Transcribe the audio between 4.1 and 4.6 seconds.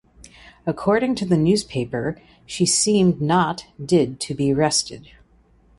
to be